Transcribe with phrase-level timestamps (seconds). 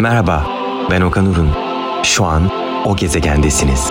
[0.00, 0.46] Merhaba,
[0.90, 1.50] ben Okan Urun.
[2.02, 2.50] Şu an
[2.84, 3.90] o gezegendesiniz.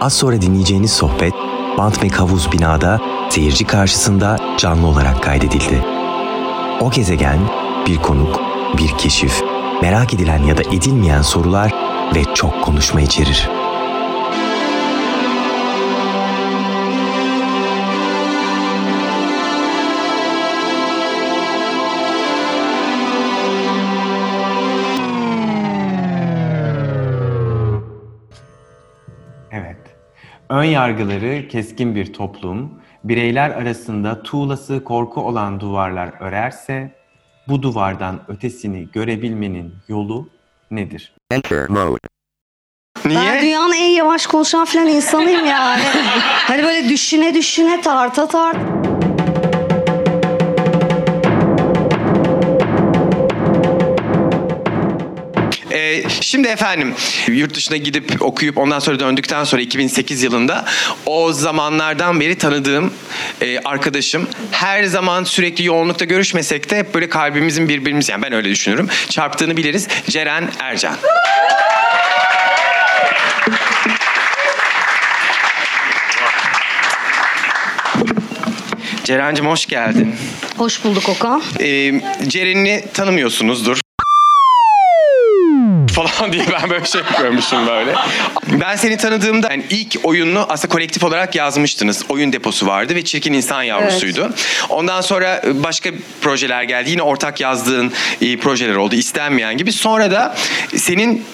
[0.00, 1.34] Az sonra dinleyeceğiniz sohbet
[1.78, 3.00] Bantmek Havuz binada
[3.30, 5.84] seyirci karşısında canlı olarak kaydedildi.
[6.80, 7.38] O gezegen
[7.86, 8.40] bir konuk,
[8.78, 9.42] bir keşif,
[9.82, 11.74] merak edilen ya da edilmeyen sorular
[12.14, 13.59] ve çok konuşma içerir.
[30.60, 36.94] Ön yargıları keskin bir toplum, bireyler arasında tuğlası korku olan duvarlar örerse,
[37.48, 40.28] bu duvardan ötesini görebilmenin yolu
[40.70, 41.12] nedir?
[41.30, 41.98] Enter mode.
[43.04, 43.42] Ben Niye?
[43.42, 45.82] dünyanın en yavaş konuşan falan insanıyım yani.
[46.22, 48.56] hani böyle düşüne düşüne tarta tart.
[55.80, 56.94] Ee, şimdi efendim
[57.28, 60.64] yurt dışına gidip okuyup ondan sonra döndükten sonra 2008 yılında
[61.06, 62.94] o zamanlardan beri tanıdığım
[63.40, 68.48] e, arkadaşım her zaman sürekli yoğunlukta görüşmesek de hep böyle kalbimizin birbirimiz yani ben öyle
[68.48, 70.96] düşünürüm çarptığını biliriz Ceren Ercan.
[79.04, 80.14] Ceren'cim hoş geldin.
[80.56, 81.42] Hoş bulduk Okan.
[81.60, 83.80] Ee, Ceren'i tanımıyorsunuzdur
[86.06, 87.94] falan diye ben böyle şey yapıyormuşum böyle.
[88.60, 92.04] Ben seni tanıdığımda yani ilk oyununu aslında kolektif olarak yazmıştınız.
[92.08, 94.30] Oyun deposu vardı ve Çirkin İnsan Yavrusuydu.
[94.68, 95.90] Ondan sonra başka
[96.20, 96.90] projeler geldi.
[96.90, 98.94] Yine ortak yazdığın e, projeler oldu.
[98.94, 99.72] İstenmeyen gibi.
[99.72, 100.34] Sonra da
[100.76, 101.24] senin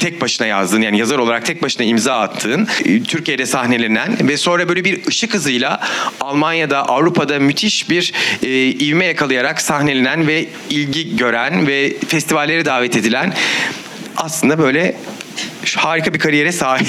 [0.00, 4.68] tek başına yazdığın yani yazar olarak tek başına imza attığın e, Türkiye'de sahnelenen ve sonra
[4.68, 5.80] böyle bir ışık hızıyla
[6.20, 13.34] Almanya'da Avrupa'da müthiş bir e, ivme yakalayarak sahnelenen ve ilgi gören ve festivallere davet edilen
[14.16, 14.94] aslında böyle
[15.76, 16.86] harika bir kariyere sahip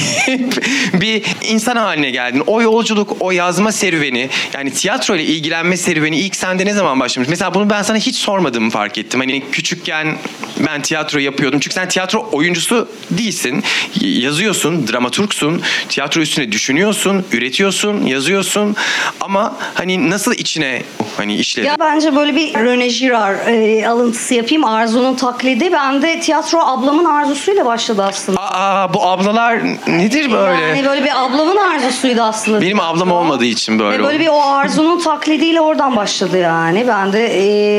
[0.93, 2.43] bir insan haline geldin.
[2.47, 7.29] O yolculuk, o yazma serüveni, yani tiyatro ile ilgilenme serüveni ilk sende ne zaman başlamış?
[7.29, 9.19] Mesela bunu ben sana hiç sormadığımı fark ettim.
[9.19, 10.17] Hani küçükken
[10.65, 11.59] ben tiyatro yapıyordum.
[11.59, 13.63] Çünkü sen tiyatro oyuncusu değilsin.
[14.01, 18.75] Yazıyorsun, dramaturgsun, tiyatro üstüne düşünüyorsun, üretiyorsun, yazıyorsun.
[19.21, 20.81] Ama hani nasıl içine
[21.17, 21.67] hani işledin?
[21.67, 24.65] Ya bence böyle bir Rene Girard e, alıntısı yapayım.
[24.65, 25.71] Arzu'nun taklidi.
[25.71, 28.34] Ben de tiyatro ablamın arzusuyla başladı aslında.
[28.37, 30.61] Aa bu ablalar nedir böyle?
[30.61, 32.61] Yani böyle bir ablamın arzusuydu aslında.
[32.61, 33.99] Benim ablam olmadığı için böyle.
[33.99, 36.87] Ve böyle bir o Arzu'nun taklidiyle oradan başladı yani.
[36.87, 37.25] Ben de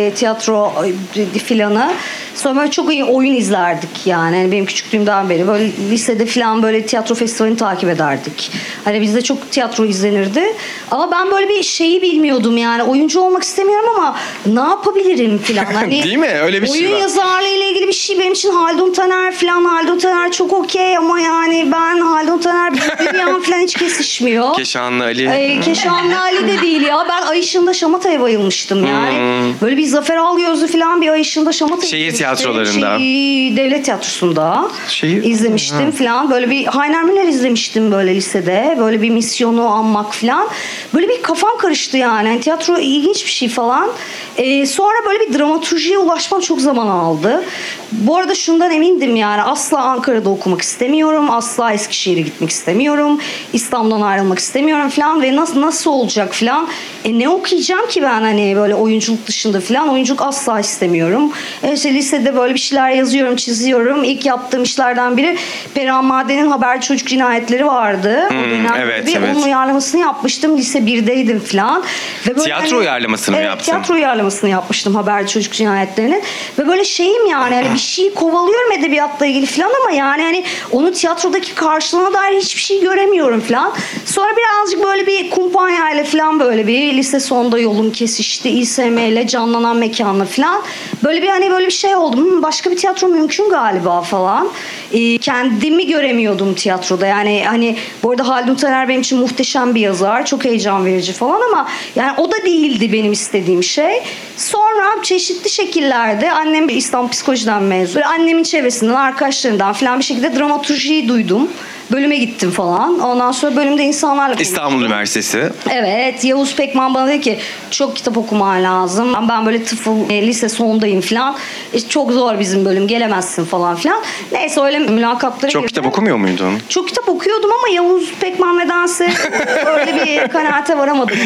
[0.07, 0.73] e, tiyatro
[1.17, 1.89] e.
[2.37, 4.37] Sonra çok iyi oyun izlerdik yani.
[4.37, 5.49] Hani benim küçüklüğümden beri.
[5.49, 8.51] Böyle lisede filan böyle tiyatro festivalini takip ederdik.
[8.85, 10.43] Hani bizde çok tiyatro izlenirdi.
[10.91, 12.83] Ama ben böyle bir şeyi bilmiyordum yani.
[12.83, 14.17] Oyuncu olmak istemiyorum ama
[14.47, 15.67] ne yapabilirim filan.
[15.77, 16.31] Hani Değil mi?
[16.43, 19.65] Öyle bir şey oyun yazarlığı ile ilgili bir şey benim için Haldun Taner filan.
[19.65, 24.55] Haldun Taner çok okey ama yani ben Haldun Taner Bülbül falan hiç kesişmiyor.
[24.57, 25.31] Keşanlı Ali.
[25.31, 27.07] Ay, Keşanlı Ali de değil ya.
[27.09, 29.15] Ben Ay Işığında Şamata'ya bayılmıştım yani.
[29.63, 31.89] Böyle bir Zafer Algözlü falan bir Ay Işığında Şamata Hmm.
[31.89, 32.13] Şehir.
[32.35, 32.99] Tiyatrolarında.
[32.99, 36.31] Şey, devlet tiyatrosunda Şehir- izlemiştim falan.
[36.31, 38.77] Böyle bir Heiner Müller izlemiştim böyle lisede.
[38.81, 40.49] Böyle bir misyonu anmak falan.
[40.95, 42.29] Böyle bir kafam karıştı yani.
[42.29, 43.91] Yani tiyatro ilginç bir şey falan.
[44.37, 47.45] Ee, sonra böyle bir dramaturjiye ulaşmam çok zaman aldı.
[47.93, 51.31] Bu arada şundan emindim yani asla Ankara'da okumak istemiyorum.
[51.31, 53.21] Asla Eskişehir'e gitmek istemiyorum.
[53.53, 56.69] İstanbul'dan ayrılmak istemiyorum falan ve nasıl nasıl olacak falan.
[57.05, 59.89] E ne okuyacağım ki ben hani böyle oyunculuk dışında falan.
[59.89, 61.33] Oyunculuk asla istemiyorum.
[61.63, 64.05] E işte lisede böyle bir şeyler yazıyorum, çiziyorum.
[64.05, 65.37] İlk yaptığım işlerden biri
[65.75, 68.29] Perihan Maden'in Haber Çocuk Cinayetleri vardı.
[68.31, 69.37] o dönem evet, bir evet.
[69.37, 70.57] Onun uyarlamasını yapmıştım.
[70.57, 71.85] Lise 1'deydim falan.
[72.27, 73.65] Ve böyle Tiyatro uyarlamasını mı evet, yaptın?
[73.65, 73.95] Tiyatro
[74.27, 76.23] uyarlamasını yapmıştım Haber Çocuk Cinayetlerinin.
[76.59, 80.93] Ve böyle şeyim yani hani bir şeyi kovalıyorum edebiyatla ilgili falan ama yani hani onun
[80.93, 83.73] tiyatrodaki karşılığına dair hiçbir şey göremiyorum falan.
[84.05, 88.51] Sonra birazcık böyle bir kumpanyayla falan böyle bir lise sonunda yolum kesişti.
[88.51, 90.63] İSM ile canlanan mekanla falan.
[91.05, 92.17] Böyle bir hani böyle bir şey oldu.
[92.17, 94.49] Hmm, başka bir tiyatro mümkün galiba falan.
[94.93, 97.07] Ee, kendimi göremiyordum tiyatroda.
[97.07, 100.27] Yani hani bu arada Haldun Taner benim için muhteşem bir yazar.
[100.27, 104.03] Çok heyecan verici falan ama yani o da değildi benim istediğim şey.
[104.37, 107.95] Sonra çeşitli şekillerde annem İstanbul Psikoloji'den mezun.
[107.95, 111.49] Böyle annemin çevresinden, arkadaşlarından falan bir şekilde dramaturjiyi duydum.
[111.93, 112.99] Bölüme gittim falan.
[113.01, 114.43] Ondan sonra bölümde insanlarla konuştum.
[114.55, 115.51] İstanbul Üniversitesi.
[115.71, 117.39] Evet Yavuz Pekman bana dedi ki
[117.71, 119.15] çok kitap okuman lazım.
[119.29, 121.37] Ben böyle tıfıl e, lise sondayım falan.
[121.75, 124.03] İşte çok zor bizim bölüm gelemezsin falan filan.
[124.33, 125.69] Neyse öyle mülakatlara Çok girdim.
[125.69, 126.53] kitap okumuyor muydun?
[126.69, 129.05] Çok kitap okuyordum ama Yavuz Pekman nedense
[129.67, 131.17] öyle bir kanaate varamadım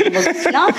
[0.45, 0.73] falan.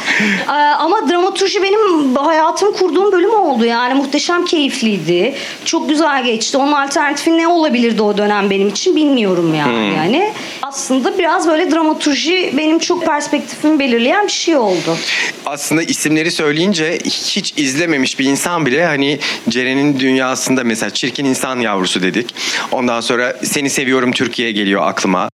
[0.48, 5.34] Ee, ama dramaturji benim hayatım kurduğum bölüm oldu yani muhteşem keyifliydi.
[5.66, 6.57] Çok güzel geçti.
[6.57, 9.70] Onun alternatifi ne olabilirdi o dönem benim için bilmiyorum yani.
[9.73, 14.97] Yani aslında biraz böyle dramaturji benim çok perspektifimi belirleyen bir şey oldu.
[15.45, 19.19] Aslında isimleri söyleyince hiç izlememiş bir insan bile hani
[19.50, 22.35] Ceren'in dünyasında mesela çirkin insan yavrusu dedik.
[22.71, 25.29] Ondan sonra seni seviyorum Türkiye geliyor aklıma.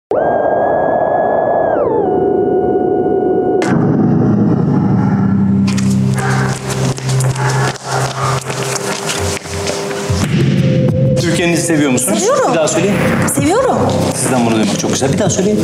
[11.47, 12.19] Türkiye'nizi seviyor musunuz?
[12.19, 12.51] Seviyorum.
[12.51, 12.95] Bir daha söyleyin.
[13.35, 13.77] Seviyorum.
[14.15, 15.13] Sizden bunu duymak çok güzel.
[15.13, 15.59] Bir daha söyleyin.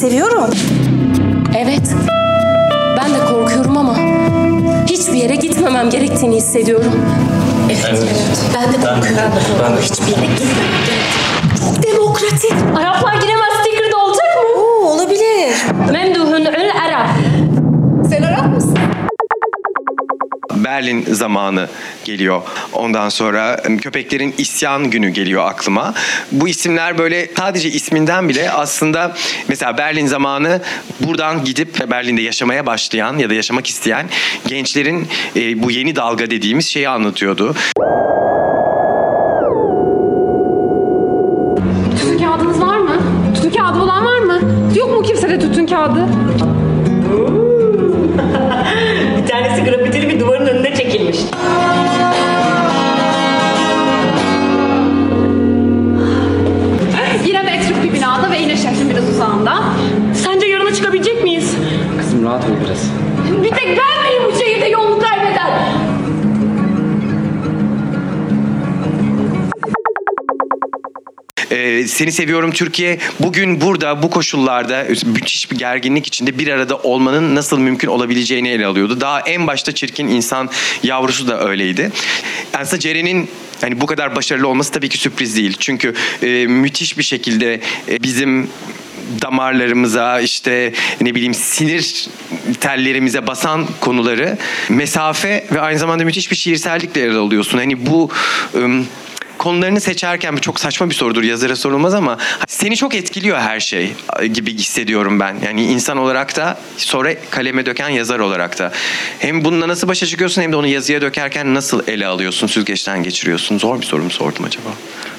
[0.00, 0.50] Seviyorum.
[1.58, 1.94] Evet.
[2.98, 3.96] Ben de korkuyorum ama
[4.86, 6.92] hiçbir yere gitmemem gerektiğini hissediyorum.
[7.66, 8.02] Evet.
[8.54, 9.22] Ben de korkuyorum.
[9.62, 9.80] Ben de.
[9.80, 11.58] Hiçbir yere gitmemem gerektiğini.
[11.60, 12.52] Çok demokratik.
[12.76, 14.60] Araplar giremez sticker'da olacak mı?
[14.60, 15.56] Oo, olabilir.
[15.92, 17.08] Memduhun ül Arap.
[18.10, 18.78] Sen Arap mısın?
[20.66, 21.68] Berlin zamanı
[22.04, 22.42] geliyor.
[22.72, 25.94] Ondan sonra köpeklerin isyan günü geliyor aklıma.
[26.32, 29.14] Bu isimler böyle sadece isminden bile aslında
[29.48, 30.60] mesela Berlin zamanı
[31.00, 34.06] buradan gidip Berlin'de yaşamaya başlayan ya da yaşamak isteyen
[34.46, 37.54] gençlerin e, bu yeni dalga dediğimiz şeyi anlatıyordu.
[41.98, 42.96] Tütün kağıdınız var mı?
[43.34, 44.40] Tütün kağıdı olan var mı?
[44.76, 46.08] Yok mu kimsede tütün kağıdı?
[49.36, 51.16] Tanesi grafitili bir duvarın önünde çekilmiş.
[57.26, 59.62] Yine metrik bir binada ve yine şehrin biraz uzağında.
[60.14, 61.56] Sence yarına çıkabilecek miyiz?
[61.98, 62.90] Kızım rahat ol biraz.
[63.44, 64.05] Bir tek ben
[71.56, 72.98] Ee, seni seviyorum Türkiye.
[73.20, 78.66] Bugün burada bu koşullarda müthiş bir gerginlik içinde bir arada olmanın nasıl mümkün olabileceğini ele
[78.66, 79.00] alıyordu.
[79.00, 80.50] Daha en başta çirkin insan
[80.82, 81.90] yavrusu da öyleydi.
[82.54, 83.30] Aslında Ceren'in
[83.60, 85.56] hani bu kadar başarılı olması tabii ki sürpriz değil.
[85.58, 88.48] Çünkü e, müthiş bir şekilde e, bizim
[89.22, 92.08] damarlarımıza işte ne bileyim sinir
[92.60, 94.38] tellerimize basan konuları
[94.68, 97.58] mesafe ve aynı zamanda müthiş bir şiirsellikle ele alıyorsun.
[97.58, 98.10] Hani bu
[98.54, 98.86] ım,
[99.46, 103.92] konularını seçerken bir çok saçma bir sorudur yazara sorulmaz ama seni çok etkiliyor her şey
[104.32, 105.36] gibi hissediyorum ben.
[105.44, 108.72] Yani insan olarak da sonra kaleme döken yazar olarak da.
[109.18, 113.58] Hem bununla nasıl başa çıkıyorsun hem de onu yazıya dökerken nasıl ele alıyorsun, süzgeçten geçiriyorsun.
[113.58, 114.68] Zor bir soru mu sordum acaba?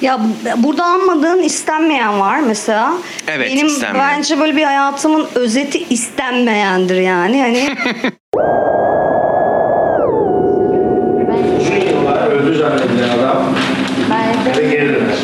[0.00, 0.20] Ya
[0.56, 2.92] burada anmadığın istenmeyen var mesela.
[3.28, 4.08] Evet, Benim istenmeyen.
[4.16, 7.40] bence böyle bir hayatımın özeti istenmeyendir yani.
[7.40, 7.76] Hani
[12.48, 13.37] Öldü zannedilen adam
[14.48, 15.14] eve geri döner.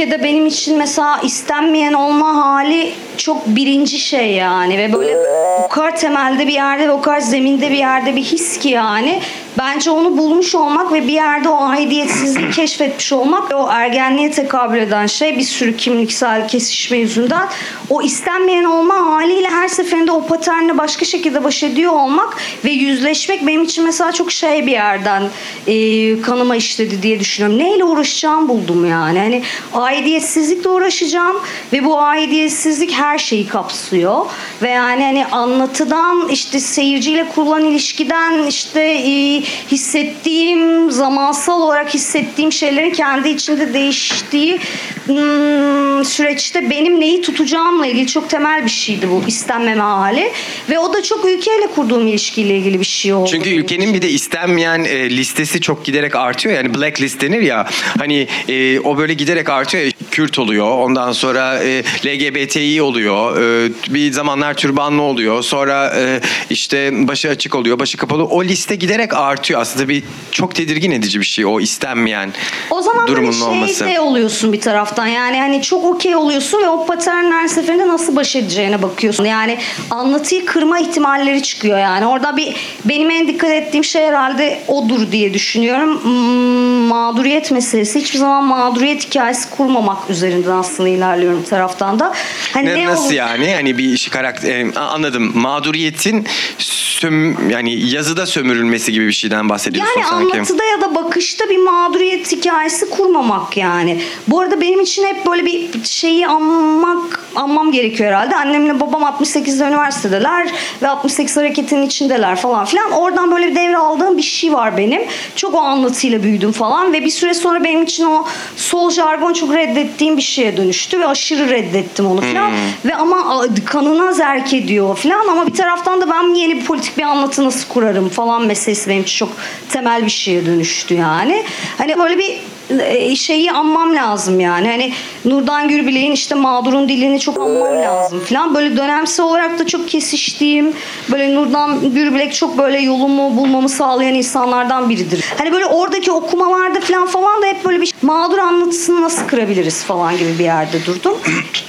[0.00, 5.16] Ülkede benim için mesela istenmeyen olma hali çok birinci şey yani ve böyle
[5.64, 9.20] o kadar temelde bir yerde ve o kadar zeminde bir yerde bir his ki yani
[9.58, 14.78] bence onu bulmuş olmak ve bir yerde o aidiyetsizliği keşfetmiş olmak ve o ergenliğe tekabül
[14.78, 17.48] eden şey bir sürü kimliksel kesişme yüzünden
[17.90, 23.46] o istenmeyen olma haliyle her seferinde o paternle başka şekilde baş ediyor olmak ve yüzleşmek
[23.46, 25.22] benim için mesela çok şey bir yerden
[25.66, 27.58] e, kanıma işledi diye düşünüyorum.
[27.58, 29.18] Neyle uğraşacağım buldum yani.
[29.18, 29.42] Hani
[29.90, 31.36] aidiyetsizlikle uğraşacağım
[31.72, 34.26] ve bu aidiyetsizlik her şeyi kapsıyor.
[34.62, 42.90] Ve yani hani anlatıdan işte seyirciyle kurulan ilişkiden işte e, hissettiğim zamansal olarak hissettiğim şeylerin
[42.90, 44.58] kendi içinde değiştiği
[45.06, 50.32] hmm, süreçte benim neyi tutacağımla ilgili çok temel bir şeydi bu istenmeme hali
[50.70, 53.30] ve o da çok ülkeyle kurduğum ilişkiyle ilgili bir şey oldu.
[53.30, 53.94] Çünkü ülkenin için.
[53.94, 56.54] bir de istenmeyen e, listesi çok giderek artıyor.
[56.54, 57.66] Yani blacklist denir ya.
[57.98, 59.79] Hani e, o böyle giderek artıyor.
[60.10, 60.78] Kürt oluyor.
[60.78, 63.42] Ondan sonra e, LGBTİ oluyor.
[63.42, 65.42] E, bir zamanlar türbanlı oluyor.
[65.42, 68.24] Sonra e, işte başı açık oluyor, başı kapalı.
[68.24, 69.60] O liste giderek artıyor.
[69.60, 72.32] Aslında bir çok tedirgin edici bir şey o istenmeyen
[72.70, 73.86] O zaman durumun böyle şey olması.
[73.86, 75.06] de oluyorsun bir taraftan.
[75.06, 79.24] Yani hani çok okey oluyorsun ve o patern her seferinde nasıl baş edeceğine bakıyorsun.
[79.24, 79.58] Yani
[79.90, 82.06] anlatıyı kırma ihtimalleri çıkıyor yani.
[82.06, 86.04] Orada bir benim en dikkat ettiğim şey herhalde odur diye düşünüyorum.
[86.04, 88.00] Hmm, mağduriyet meselesi.
[88.00, 92.12] Hiçbir zaman mağduriyet hikayesi kurmamak üzerinden aslında ilerliyorum taraftan da.
[92.54, 93.54] Hani Ne- ne nasıl olur- yani?
[93.54, 95.32] Hani bir işi karakter e, anladım.
[95.38, 96.26] Mağduriyetin
[96.58, 100.34] söm yani yazıda sömürülmesi gibi bir şeyden bahsediyorsun Yani sanki.
[100.36, 104.00] anlatıda ya da bakışta bir mağduriyet hikayesi kurmamak yani.
[104.28, 108.36] Bu arada benim için hep böyle bir şeyi anmak anmam gerekiyor herhalde.
[108.36, 110.48] Annemle babam 68'de üniversitedeler
[110.82, 112.90] ve 68 hareketinin içindeler falan filan.
[112.90, 115.02] Oradan böyle bir devre aldığım bir şey var benim.
[115.36, 119.54] Çok o anlatıyla büyüdüm falan ve bir süre sonra benim için o sol jargon çok
[119.54, 122.52] reddettiğim bir şeye dönüştü ve aşırı reddettim onu falan.
[122.84, 127.02] Ve ama kanına zerk ediyor falan ama bir taraftan da ben yeni bir politik bir
[127.02, 129.32] anlatı nasıl kurarım falan meselesi benim için çok
[129.68, 131.44] temel bir şeye dönüştü yani.
[131.78, 132.40] Hani böyle bir
[132.78, 134.68] e, şeyi anmam lazım yani.
[134.68, 134.92] Hani
[135.24, 138.54] Nurdan Gürbilek'in işte mağdurun dilini çok anmam lazım falan.
[138.54, 140.72] Böyle dönemsel olarak da çok kesiştiğim
[141.12, 145.24] böyle Nurdan Gürbilek çok böyle yolumu bulmamı sağlayan insanlardan biridir.
[145.38, 150.16] Hani böyle oradaki okumalarda falan falan da hep böyle bir mağdur anlatısını nasıl kırabiliriz falan
[150.18, 151.14] gibi bir yerde durdum.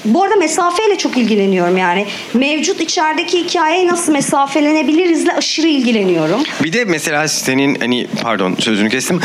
[0.05, 2.05] Bu arada mesafeyle çok ilgileniyorum yani.
[2.34, 6.43] Mevcut içerideki hikayeyi nasıl mesafelenebilirizle aşırı ilgileniyorum.
[6.63, 9.20] Bir de mesela senin hani pardon sözünü kestim.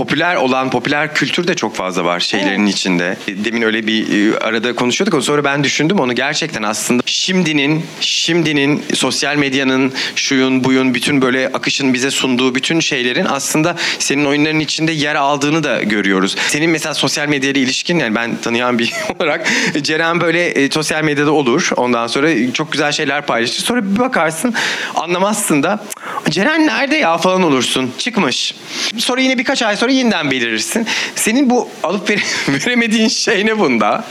[0.00, 3.16] Popüler olan popüler kültür de çok fazla var şeylerin içinde.
[3.28, 5.24] Demin öyle bir e, arada konuşuyorduk.
[5.24, 11.94] Sonra ben düşündüm onu gerçekten aslında şimdinin şimdinin sosyal medyanın şuyun buyun bütün böyle akışın
[11.94, 16.36] bize sunduğu bütün şeylerin aslında senin oyunların içinde yer aldığını da görüyoruz.
[16.48, 19.46] Senin mesela sosyal medyayla ilişkin yani ben tanıyan bir olarak
[19.82, 21.70] Ceren böyle e, sosyal medyada olur.
[21.76, 23.62] Ondan sonra çok güzel şeyler paylaşır.
[23.62, 24.54] Sonra bir bakarsın
[24.94, 25.84] anlamazsın da
[26.30, 27.92] Ceren nerede ya falan olursun.
[27.98, 28.54] Çıkmış.
[28.98, 30.86] Sonra yine birkaç ay sonra yeniden belirirsin.
[31.14, 32.20] Senin bu alıp vere-
[32.66, 34.04] veremediğin şey ne bunda?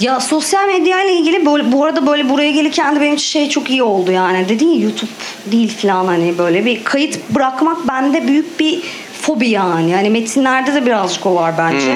[0.00, 3.48] Ya sosyal medya ile ilgili böyle, bu arada böyle buraya gelirken de benim için şey
[3.48, 4.48] çok iyi oldu yani.
[4.48, 5.10] Dedin ya YouTube
[5.52, 8.82] değil falan hani böyle bir kayıt bırakmak bende büyük bir
[9.26, 9.90] fobi yani.
[9.90, 11.86] Yani metinlerde de birazcık o var bence.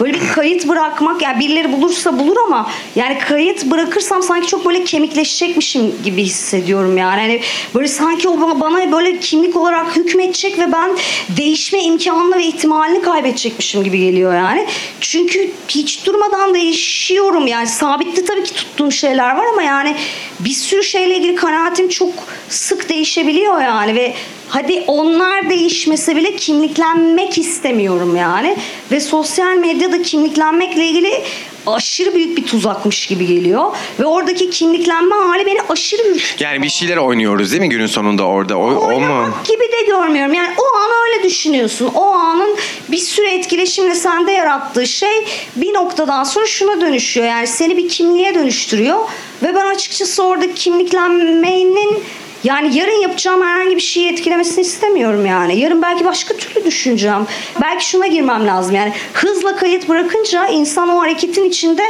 [0.00, 4.84] Böyle bir kayıt bırakmak yani birileri bulursa bulur ama yani kayıt bırakırsam sanki çok böyle
[4.84, 7.20] kemikleşecekmişim gibi hissediyorum yani.
[7.20, 7.40] Hani
[7.74, 10.90] böyle sanki o bana- bana böyle kimlik olarak hükmedecek ve ben
[11.36, 14.66] değişme imkanını ve ihtimalini kaybedecekmişim gibi geliyor yani.
[15.00, 19.94] Çünkü hiç durmadan değişiyorum yani sabitli tabii ki tuttuğum şeyler var ama yani
[20.40, 22.12] bir sürü şeyle ilgili kanaatim çok
[22.48, 24.14] sık değişebiliyor yani ve
[24.48, 28.56] hadi onlar değişmese bile kimliklenmek istemiyorum yani
[28.92, 31.22] ve sosyal medyada kimliklenmekle ilgili
[31.66, 33.64] aşırı büyük bir tuzakmış gibi geliyor
[34.00, 36.50] ve oradaki kimliklenme hali beni aşırı ürkütüyor.
[36.50, 38.58] Yani bir şeyler oynuyoruz değil mi günün sonunda orada?
[38.58, 39.28] O, o mu?
[39.44, 40.34] Gibi de görmüyorum.
[40.34, 41.90] Yani o an öyle düşünüyorsun.
[41.94, 42.56] O anın
[42.88, 45.26] bir sürü etkileşimle sende yarattığı şey
[45.56, 47.26] bir noktadan sonra şuna dönüşüyor.
[47.26, 48.98] Yani seni bir kimliğe dönüştürüyor.
[49.42, 52.02] Ve ben açıkçası orada kimliklenmenin
[52.46, 55.60] yani yarın yapacağım herhangi bir şeyi etkilemesini istemiyorum yani.
[55.60, 57.26] Yarın belki başka türlü düşüneceğim.
[57.62, 58.74] Belki şuna girmem lazım.
[58.74, 61.82] Yani hızla kayıt bırakınca insan o hareketin içinde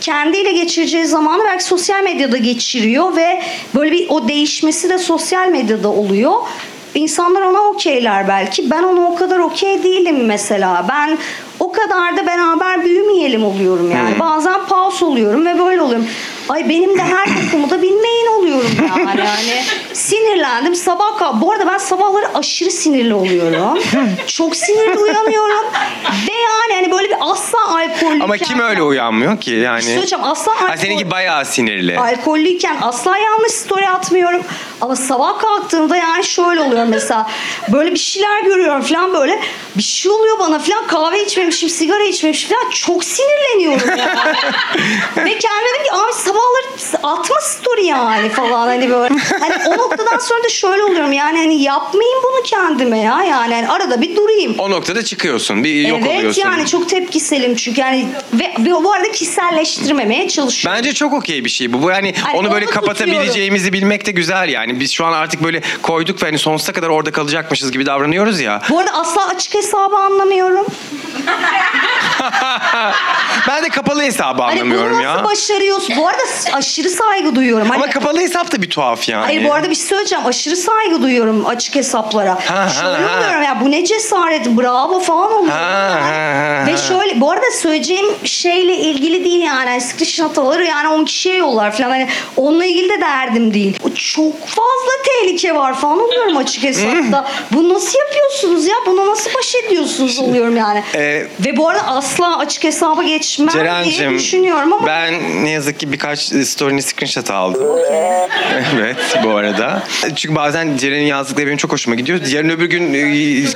[0.00, 3.42] kendiyle geçireceği zamanı belki sosyal medyada geçiriyor ve
[3.74, 6.32] böyle bir o değişmesi de sosyal medyada oluyor.
[6.94, 8.70] İnsanlar ona okeyler belki.
[8.70, 10.86] Ben ona o kadar okey değilim mesela.
[10.88, 11.18] Ben
[11.60, 14.18] o kadar da beraber büyümeyelim oluyorum yani.
[14.20, 16.06] Bazen pause oluyorum ve böyle oluyorum.
[16.48, 19.18] Ay benim de her kokumu da bilmeyin oluyorum yani.
[19.20, 21.40] yani sinirlendim sabah kalk.
[21.40, 23.78] Bu arada ben sabahları aşırı sinirli oluyorum.
[24.26, 25.64] Çok sinirli uyanıyorum.
[26.28, 28.20] Ve yani hani böyle bir asla alkollüyken.
[28.20, 29.82] Ama kim öyle uyanmıyor ki yani?
[29.82, 31.98] Şey söyleyeceğim, asla Ha, alkol- seninki bayağı sinirli.
[31.98, 34.42] Alkollüyken asla yanlış story atmıyorum.
[34.80, 37.30] Ama sabah kalktığımda yani şöyle oluyor mesela.
[37.68, 39.40] Böyle bir şeyler görüyorum falan böyle.
[39.76, 40.86] Bir şey oluyor bana falan.
[40.86, 42.70] Kahve içmemişim, sigara içmemişim falan.
[42.70, 44.00] Çok sinirleniyorum yani.
[45.16, 49.14] Ve kendime dedim ki abi sabahları atma story yani falan hani böyle.
[49.40, 53.24] Hani o noktadan sonra da şöyle oluyorum yani hani yapmayayım bunu kendime ya.
[53.24, 54.54] Yani hani arada bir durayım.
[54.58, 55.64] O noktada çıkıyorsun.
[55.64, 56.42] Bir yok evet oluyorsun.
[56.42, 60.78] yani çok tepkiselim çünkü yani ve, ve bu arada kişiselleştirmemeye çalışıyorum.
[60.78, 61.82] Bence çok okey bir şey bu.
[61.82, 64.80] Bu yani Hani onu böyle onu kapatabileceğimizi bilmek de güzel yani.
[64.80, 68.62] Biz şu an artık böyle koyduk ve hani sonsuza kadar orada kalacakmışız gibi davranıyoruz ya.
[68.70, 70.66] Bu arada asla açık hesabı anlamıyorum.
[73.48, 75.24] ben de kapalı hesabı Hani bunu anlamıyorum nasıl ya.
[75.24, 75.96] başarıyorsun?
[75.96, 76.22] Bu arada
[76.52, 77.68] aşırı saygı duyuyorum.
[77.68, 79.24] Hani, Ama kapalı hesap da bir tuhaf yani.
[79.24, 80.26] Hayır bu arada bir şey söyleyeceğim.
[80.26, 82.38] Aşırı saygı duyuyorum açık hesaplara.
[82.46, 85.52] Ha, şöyle ha, ya bu ne cesaret bravo falan oluyor.
[85.52, 89.70] Ha, ha, ha, Ve şöyle bu arada söyleyeceğim şeyle ilgili değil yani.
[89.70, 91.90] yani screenshot alır yani 10 kişiye yollar falan.
[91.90, 93.78] Hani onunla ilgili de derdim değil.
[93.94, 97.30] Çok fazla tehlike var falan oluyorum açık hesapta.
[97.52, 98.76] bu nasıl yapıyorsunuz ya?
[98.86, 100.82] Bunu nasıl baş ediyorsunuz oluyorum yani.
[100.94, 101.09] Ee,
[101.46, 105.92] Ve bu arada asla açık hesaba geçmem diye Ceren'cim düşünüyorum ama ben ne yazık ki
[105.92, 107.62] birkaç story'ni screenshot aldım.
[108.74, 109.82] evet bu arada.
[110.16, 112.20] Çünkü bazen Ceren'in yazdıkları benim çok hoşuma gidiyor.
[112.26, 112.98] Yarın öbür gün e,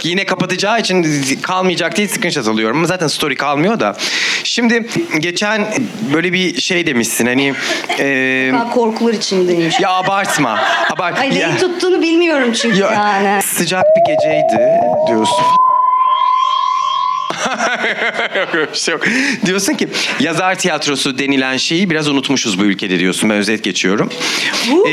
[0.02, 2.76] yine kapatacağı için kalmayacak diye screenshot alıyorum.
[2.76, 3.96] Ama zaten story kalmıyor da.
[4.44, 4.86] Şimdi
[5.18, 5.66] geçen
[6.14, 7.54] böyle bir şey demişsin hani...
[7.98, 9.80] E, korkular içindeymiş.
[9.80, 10.58] ya abartma.
[10.90, 11.18] Abart.
[11.18, 13.42] Ay Ya- neyi tuttuğunu bilmiyorum çünkü Ya, yani.
[13.42, 14.70] Sıcak bir geceydi
[15.08, 15.44] diyorsun.
[18.36, 19.02] yok yok bir şey yok.
[19.46, 19.88] Diyorsun ki
[20.20, 23.30] yazar tiyatrosu denilen şeyi biraz unutmuşuz bu ülkede diyorsun.
[23.30, 24.10] Ben özet geçiyorum.
[24.86, 24.90] Ee,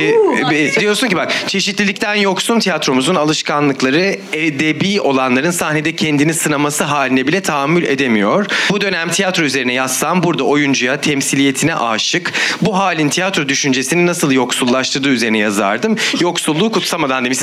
[0.55, 7.41] e, diyorsun ki bak çeşitlilikten yoksun tiyatromuzun alışkanlıkları edebi olanların sahnede kendini sınaması haline bile
[7.41, 8.45] tahammül edemiyor.
[8.69, 12.33] Bu dönem tiyatro üzerine yazsam burada oyuncuya temsiliyetine aşık.
[12.61, 15.97] Bu halin tiyatro düşüncesini nasıl yoksullaştırdığı üzerine yazardım.
[16.19, 17.39] Yoksulluğu kutsamadan demiş.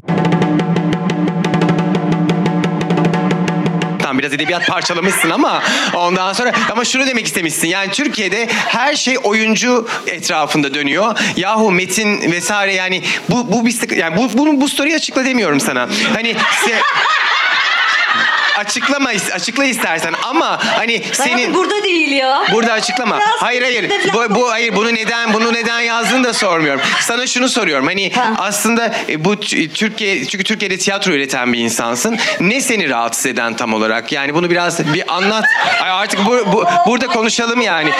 [4.28, 5.62] Biraz edebiyat parçalamışsın ama
[5.94, 7.68] ondan sonra ama şunu demek istemişsin.
[7.68, 11.18] Yani Türkiye'de her şey oyuncu etrafında dönüyor.
[11.36, 15.88] Yahu metin vesaire yani bu bu bir yani bu bunu bu story'i açıkla demiyorum sana.
[16.14, 16.30] Hani
[16.64, 16.82] se-
[18.58, 22.44] açıklama açıkla istersen ama hani senin burada değil ya.
[22.52, 23.16] Burada açıklama.
[23.18, 23.90] Biraz hayır hayır.
[23.90, 26.80] de Bu, bu hayır bunu neden bunu neden yazdığını da sormuyorum.
[27.00, 27.86] Sana şunu soruyorum.
[27.86, 32.18] Hani aslında e, bu t- Türkiye çünkü Türkiye'de tiyatro üreten bir insansın.
[32.40, 34.12] Ne seni rahatsız eden tam olarak?
[34.12, 35.44] Yani bunu biraz bir anlat.
[35.82, 37.90] Ay artık bu, bu burada konuşalım yani.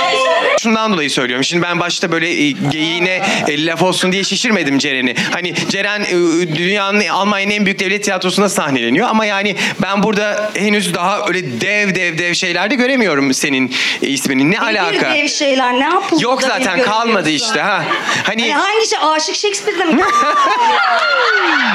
[0.62, 1.45] Şundan dolayı söylüyorum.
[1.45, 5.15] Şimdi ben başta böyle e, geyiğine e, laf olsun diye şişirmedim Ceren'i.
[5.33, 6.11] Hani Ceren e,
[6.57, 11.95] dünyanın Almanya'nın en büyük devlet tiyatrosunda sahneleniyor ama yani ben burada henüz daha öyle dev
[11.95, 14.50] dev dev şeylerde göremiyorum senin ismini.
[14.50, 14.93] Ne alaka?
[14.93, 16.25] Bir dev şeyler ne yapıldı?
[16.25, 17.85] Yok zaten bir kalmadı işte ha.
[18.23, 18.99] Hani Hani hangi şey?
[19.02, 20.02] Aşık Shakespeare'de mi?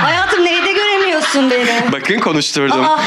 [0.03, 1.92] Hayatım neyde göremiyorsun beni?
[1.92, 2.86] bakın konuşturdum.
[2.86, 3.00] Aa,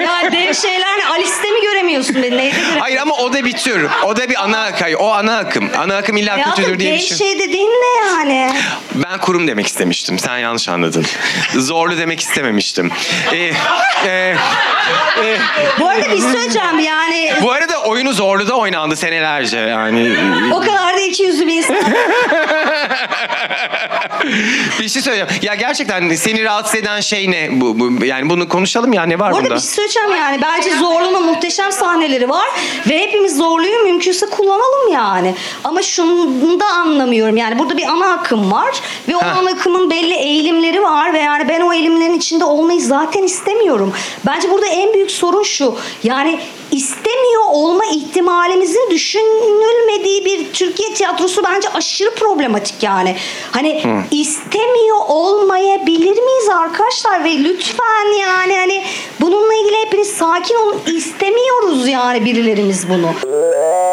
[0.00, 1.06] ya dev şeyler ne?
[1.06, 2.22] Alice'de mi göremiyorsun beni?
[2.22, 2.80] Neyde göremiyorsun?
[2.80, 3.88] Hayır ama o da bir tür.
[4.04, 4.94] O da bir ana akım.
[4.98, 5.70] O ana akım.
[5.78, 7.16] Ana akım illa Hayatım kötüdür diye bir şey.
[7.16, 8.52] şey dediğin ne yani?
[8.94, 10.18] Ben kurum demek istemiştim.
[10.18, 11.06] Sen yanlış anladın.
[11.54, 12.90] Zorlu demek istememiştim.
[13.32, 13.52] Ee,
[14.06, 14.36] e,
[15.80, 17.32] Bu arada bir şey söyleyeceğim yani.
[17.42, 20.16] bu arada oyunu Zorlu'da oynandı senelerce yani.
[20.54, 21.76] O kadar da iki yüzlü bir insan.
[24.80, 25.42] bir şey söyleyeceğim.
[25.42, 27.48] Ya gerçekten seni rahatsız eden şey ne?
[27.60, 29.56] Bu, bu yani bunu konuşalım ya ne var Bu arada bunda?
[29.56, 30.42] bir şey söyleyeceğim yani.
[30.42, 32.48] Bence Zorlu'nun muhteşem sahneleri var.
[32.90, 35.34] Ve hepimiz Zorlu'yu mümkünse kullanalım yani.
[35.64, 37.36] Ama şunu da anlamıyorum.
[37.36, 38.80] Yani burada bir ana akım var.
[39.08, 39.36] Ve o Heh.
[39.36, 41.12] ana akımın belli eğilimleri var.
[41.12, 43.92] Ve yani ben o eğilimlerin içinde olmayı zaten istemiyorum.
[44.26, 45.76] Bence burada en büyük sorun şu.
[46.02, 53.16] Yani istemiyor olma ihtimalimizin düşünülmediği bir Türkiye tiyatrosu bence aşırı problematik yani.
[53.50, 58.84] Hani istemiyor olmayabilir miyiz arkadaşlar ve lütfen yani hani
[59.20, 63.14] bununla ilgili hepiniz sakin olun istemiyoruz yani birilerimiz bunu.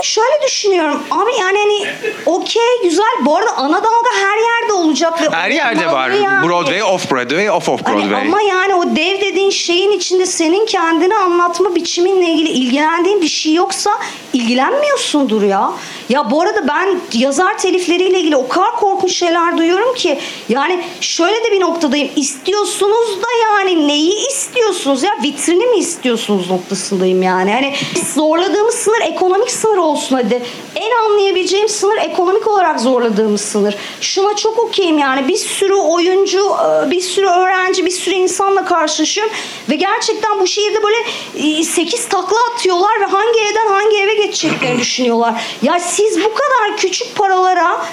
[0.03, 1.87] Şöyle düşünüyorum abi yani hani
[2.25, 6.09] okey güzel bu arada ana dalga her yerde olacak ve Her yerde var.
[6.09, 6.47] yani.
[6.49, 8.21] Broadway, off Broadway, off off Hani Broadway.
[8.21, 13.53] ama yani o dev dediğin şeyin içinde senin kendini anlatma biçiminle ilgili ilgilendiğin bir şey
[13.53, 13.91] yoksa
[14.33, 15.71] ilgilenmiyorsundur ya.
[16.09, 21.43] Ya bu arada ben yazar telifleriyle ilgili o kadar korkunç şeyler duyuyorum ki yani şöyle
[21.43, 22.09] de bir noktadayım.
[22.15, 25.11] İstiyorsunuz da yani neyi istiyorsunuz ya?
[25.23, 27.51] Vitrini mi istiyorsunuz noktasındayım yani.
[27.53, 27.73] Hani
[28.15, 30.43] zorladığımız sınır ekonomik sınır olsun hadi.
[30.75, 33.75] En anlayabileceğim sınır ekonomik olarak zorladığımız sınır.
[34.01, 39.33] Şuna çok okeyim yani bir sürü oyuncu, e, bir sürü öğrenci, bir sürü insanla karşılaşıyorum
[39.69, 45.41] ve gerçekten bu şehirde böyle 8 takla atıyorlar ve hangi evden hangi eve geçeceklerini düşünüyorlar.
[45.61, 47.85] Ya siz bu kadar küçük paralara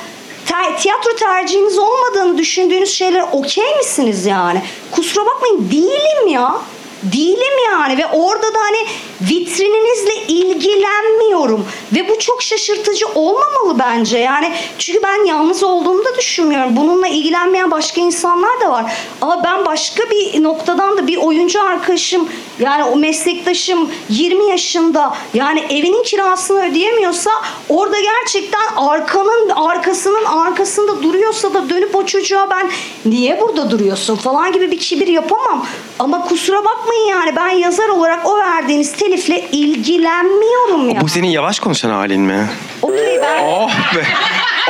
[0.78, 4.62] tiyatro tercihiniz olmadığını düşündüğünüz şeyler okey misiniz yani?
[4.90, 6.54] Kusura bakmayın değilim ya.
[7.02, 8.86] Değilim yani ve orada da hani
[9.20, 11.66] vitrininizle ilgilenmiyorum.
[11.92, 14.18] Ve bu çok şaşırtıcı olmamalı bence.
[14.18, 16.76] Yani çünkü ben yalnız olduğumu da düşünmüyorum.
[16.76, 18.92] Bununla ilgilenmeyen başka insanlar da var.
[19.20, 25.60] Ama ben başka bir noktadan da bir oyuncu arkadaşım yani o meslektaşım 20 yaşında yani
[25.60, 27.30] evinin kirasını ödeyemiyorsa
[27.68, 32.70] orada gerçekten arkanın arkasının arkasında duruyorsa da dönüp o çocuğa ben
[33.04, 34.16] niye burada duruyorsun?
[34.16, 35.66] falan gibi bir kibir yapamam
[35.98, 41.00] ama kusura bakmayın yani ben yazar olarak o verdiğiniz telifle ilgilenmiyorum ya.
[41.00, 42.48] Bu senin yavaş konuşan halin mi?
[42.82, 44.04] Okey ben Oh be.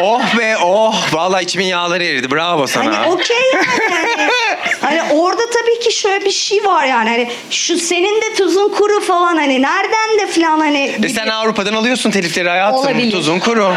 [0.03, 0.95] Oh be oh.
[1.13, 2.31] Vallahi içimin yağları eridi.
[2.31, 2.99] Bravo sana.
[2.99, 4.31] Hani okey yani.
[4.81, 7.11] hani orada tabii ki şöyle bir şey var yani.
[7.11, 10.97] Hani şu senin de tuzun kuru falan hani nereden de falan hani.
[11.03, 12.79] E sen Avrupa'dan alıyorsun telifleri hayatım.
[12.81, 13.13] Olabilir.
[13.13, 13.75] Tuzun kuru.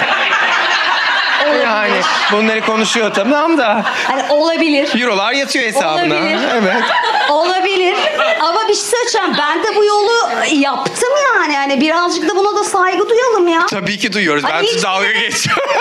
[1.47, 1.63] olabilir.
[1.63, 1.93] Yani
[2.31, 3.83] bunları konuşuyor tamam da.
[4.07, 5.01] Hani olabilir.
[5.01, 6.15] Eurolar yatıyor hesabına.
[6.15, 6.39] Olabilir.
[6.53, 6.83] Evet.
[7.29, 7.95] Olabilir.
[8.41, 8.83] Ama bir şey
[9.21, 9.38] söyleyeceğim.
[9.38, 10.12] Ben de bu yolu
[10.53, 11.53] yaptım yani.
[11.53, 13.65] Yani birazcık da buna da saygı duyalım ya.
[13.65, 14.43] Tabii ki duyuyoruz.
[14.43, 15.63] Ben Hani siz hiç- dalga geçiyorum.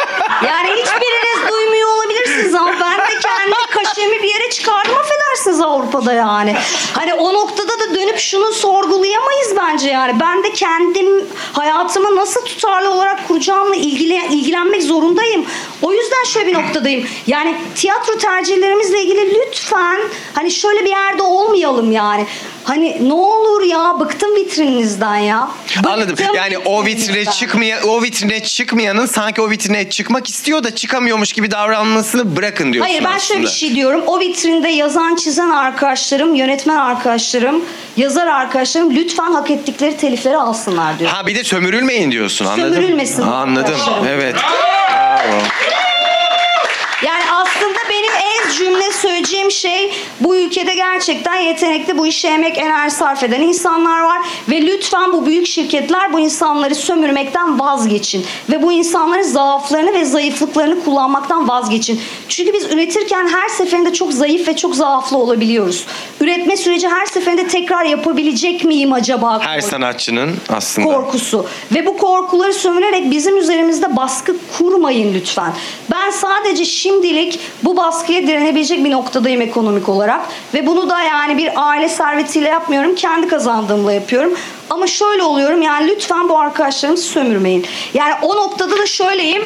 [0.46, 6.56] Yani hiçbiriniz duymuyor olabilirsiniz ama ben de kendi kaşemi bir yere çıkardım affedersiniz Avrupa'da yani.
[6.92, 10.20] Hani o noktada da dönüp şunu sorgulayamayız bence yani.
[10.20, 15.46] Ben de kendim hayatımı nasıl tutarlı olarak kuracağımla ilgili, ilgilenmek zorundayım.
[15.82, 17.06] O yüzden şöyle bir noktadayım.
[17.26, 20.00] Yani tiyatro tercihlerimizle ilgili lütfen
[20.34, 22.26] hani şöyle bir yerde olmayalım yani.
[22.64, 25.50] Hani ne olur ya bıktım vitrininizden ya.
[25.86, 26.10] Anladım.
[26.10, 31.32] Bıktım Yani o vitrine çıkmaya o vitrine çıkmayanın sanki o vitrine çıkmak istiyor da çıkamıyormuş
[31.32, 33.20] gibi davranmasını bırakın diyorsun Hayır ben aslında.
[33.20, 34.02] şöyle bir şey diyorum.
[34.06, 37.64] O vitrinde yazan çizen arkadaşlarım, yönetmen arkadaşlarım,
[37.96, 41.10] yazar arkadaşlarım lütfen hak ettikleri telifleri alsınlar diyor.
[41.10, 42.74] Ha bir de sömürülmeyin diyorsun anladım.
[42.74, 43.76] Sömürülmesin Anladım.
[44.08, 44.36] Evet.
[45.20, 45.42] Bravo.
[47.02, 52.94] Yani aslında benim en cümle söyleyeceğim şey bu ülkede gerçekten yetenekli bu işe emek enerji
[52.94, 58.72] sarf eden insanlar var ve lütfen bu büyük şirketler bu insanları sömürmekten vazgeçin ve bu
[58.72, 62.00] insanların zaaflarını ve zayıflıklarını kullanmaktan vazgeçin.
[62.28, 65.86] Çünkü biz üretirken her seferinde çok zayıf ve çok zaaflı olabiliyoruz.
[66.20, 69.40] Üretme süreci her seferinde tekrar yapabilecek miyim acaba?
[69.42, 70.88] Her sanatçının aslında.
[70.88, 75.52] korkusu ve bu korkuları sömürerek bizim üzerimizde baskı kurmayın lütfen.
[75.90, 80.20] Ben sadece şimdilik bu baskıya direnebilecek bir noktadayım ekonomik olarak
[80.54, 84.34] ve bunu da yani bir aile servetiyle yapmıyorum kendi kazandığımla yapıyorum.
[84.70, 87.66] Ama şöyle oluyorum yani lütfen bu arkadaşlarımızı sömürmeyin.
[87.94, 89.42] Yani o noktada da şöyleyim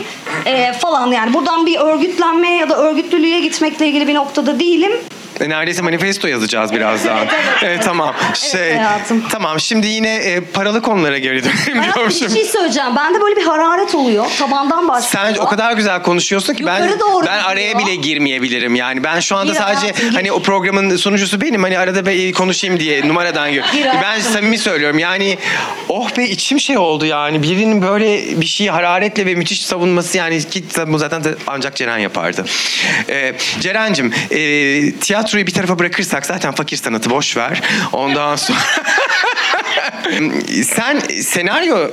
[0.47, 4.93] e, falan yani buradan bir örgütlenmeye ya da örgütlülüğe gitmekle ilgili bir noktada değilim.
[5.41, 7.19] E, Neredeyse manifesto yazacağız birazdan.
[7.63, 8.15] evet, tamam.
[8.35, 9.25] Şey, hayatım.
[9.31, 12.31] tamam şimdi yine e, paralı konulara geri dönelim bir diyormuşum.
[12.31, 12.97] şey söyleyeceğim.
[12.97, 14.27] Bende böyle bir hararet oluyor.
[14.39, 15.25] Tabandan başlıyor.
[15.27, 17.87] Sen o kadar güzel konuşuyorsun ki ben Yukarı doğru ben araya gidiyor.
[17.89, 18.75] bile girmeyebilirim.
[18.75, 20.15] Yani ben şu anda Gir sadece hayatım, gir.
[20.15, 21.63] hani o programın sunucusu benim.
[21.63, 23.65] Hani arada bir konuşayım diye numaradan gir.
[23.73, 24.33] Gir Ben hayatım.
[24.33, 24.99] samimi söylüyorum.
[24.99, 25.39] Yani
[25.89, 27.43] oh be içim şey oldu yani.
[27.43, 32.45] Birinin böyle bir şeyi hararetle ve müthiş savunması yani ki bu zaten ancak Ceren yapardı.
[33.09, 37.63] Ee, Ceren'cim e, tiyatroyu bir tarafa bırakırsak zaten fakir sanatı boş ver.
[37.93, 38.59] Ondan sonra
[40.65, 41.91] sen senaryo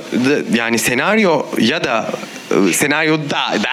[0.54, 2.10] yani senaryo ya da
[2.50, 3.70] e, senaryo da, da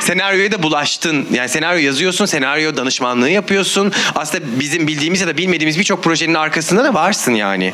[0.00, 1.26] senaryoya da bulaştın.
[1.32, 3.92] Yani senaryo yazıyorsun, senaryo danışmanlığı yapıyorsun.
[4.14, 7.72] Aslında bizim bildiğimiz ya da bilmediğimiz birçok projenin arkasında da varsın yani.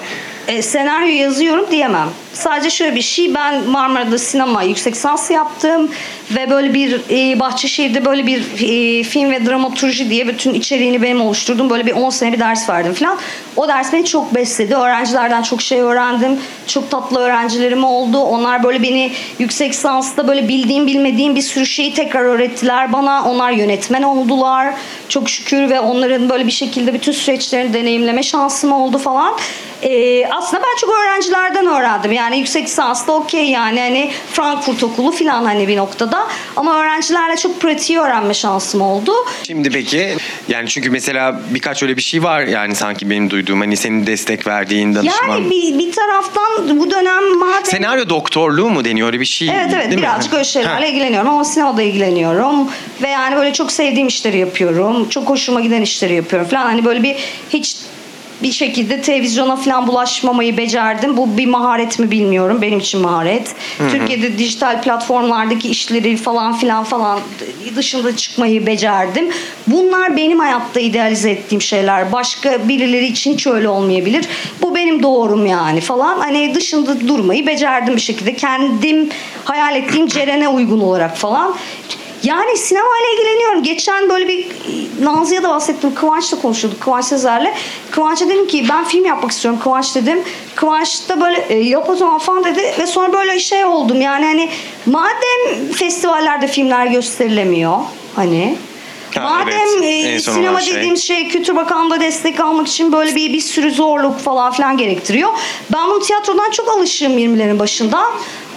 [0.49, 2.09] E, senaryo yazıyorum diyemem.
[2.33, 5.91] Sadece şöyle bir şey ben Marmara'da sinema yüksek lisans yaptım
[6.31, 11.21] ve böyle bir e, Bahçeşehir'de böyle bir e, film ve dramaturji diye bütün içeriğini benim
[11.21, 11.71] oluşturdum.
[11.71, 13.19] Böyle bir 10 sene bir ders verdim falan.
[13.57, 14.75] O ders beni çok besledi.
[14.75, 16.39] Öğrencilerden çok şey öğrendim.
[16.67, 18.19] Çok tatlı öğrencilerim oldu.
[18.19, 23.25] Onlar böyle beni yüksek lisansta böyle bildiğim bilmediğim bir sürü şeyi tekrar öğrettiler bana.
[23.25, 24.75] Onlar yönetmen oldular.
[25.09, 29.35] Çok şükür ve onların böyle bir şekilde bütün süreçlerini deneyimleme şansım oldu falan.
[29.83, 32.13] Ee, aslında ben çok öğrencilerden öğrendim.
[32.13, 36.29] Yani yüksek lisansta okey yani hani Frankfurt okulu falan hani bir noktada.
[36.57, 39.13] Ama öğrencilerle çok pratiği öğrenme şansım oldu.
[39.47, 40.17] Şimdi peki
[40.49, 44.47] yani çünkü mesela birkaç öyle bir şey var yani sanki benim duyduğum hani senin destek
[44.47, 45.29] verdiğin danışman.
[45.29, 47.65] Yani bir, bir taraftan bu dönem madem...
[47.65, 49.49] Senaryo doktorluğu mu deniyor öyle bir şey?
[49.49, 50.03] Evet evet değil mi?
[50.03, 50.87] birazcık öyle şeylerle Ha.
[50.87, 52.69] ilgileniyorum ama sinemada ilgileniyorum
[53.03, 55.09] ve yani böyle çok sevdiğim işleri yapıyorum.
[55.09, 56.63] Çok hoşuma giden işleri yapıyorum falan.
[56.63, 57.17] Hani böyle bir
[57.51, 57.77] hiç
[58.43, 61.17] bir şekilde televizyona falan bulaşmamayı becerdim.
[61.17, 62.63] Bu bir maharet mi bilmiyorum.
[62.63, 63.55] Benim için maharet.
[63.79, 63.91] Hı hı.
[63.91, 67.21] Türkiye'de dijital platformlardaki işleri falan filan falan
[67.77, 69.29] dışında çıkmayı becerdim.
[69.67, 72.13] Bunlar benim hayatta idealize ettiğim şeyler.
[72.13, 74.25] Başka birileri için hiç öyle olmayabilir.
[74.63, 76.19] Bu benim doğrum yani falan.
[76.19, 78.37] Hani dışında durmayı becerdim bir şekilde.
[78.37, 79.09] Kendim
[79.45, 81.55] hayal ettiğim Ceren'e uygun olarak falan.
[82.23, 83.63] Yani sinemayla ilgileniyorum.
[83.63, 84.47] Geçen böyle bir
[85.03, 85.95] Nazlı'ya da bahsettim.
[85.95, 86.81] Kıvanç'la konuşuyorduk.
[86.81, 87.55] Kıvanç Sezer'le.
[87.91, 90.23] Kıvanç'a dedim ki ben film yapmak istiyorum Kıvanç dedim.
[90.55, 92.75] Kıvanç da böyle e, yap o zaman falan dedi.
[92.79, 94.01] Ve sonra böyle şey oldum.
[94.01, 94.49] Yani hani
[94.87, 97.79] madem festivallerde filmler gösterilemiyor
[98.17, 98.57] hani
[99.19, 100.07] Ha, Madem evet.
[100.07, 100.75] e, sinema olan şey.
[100.75, 105.31] dediğimiz şey Kültür Bakanlığı'nda destek almak için böyle bir bir sürü zorluk falan filan gerektiriyor.
[105.73, 108.05] Ben bunu tiyatrodan çok alışığım 20'lerin başında.